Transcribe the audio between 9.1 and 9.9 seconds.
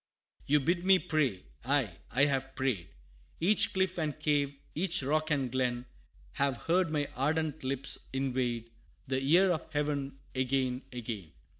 ear of